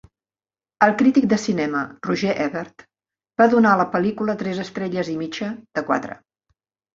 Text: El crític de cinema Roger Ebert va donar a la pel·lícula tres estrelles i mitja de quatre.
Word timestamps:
El 0.85 0.93
crític 1.01 1.25
de 1.33 1.37
cinema 1.41 1.83
Roger 2.07 2.33
Ebert 2.45 2.85
va 3.43 3.47
donar 3.53 3.75
a 3.75 3.79
la 3.83 3.87
pel·lícula 3.93 4.37
tres 4.41 4.63
estrelles 4.65 5.13
i 5.13 5.15
mitja 5.21 5.51
de 5.81 5.87
quatre. 5.93 6.19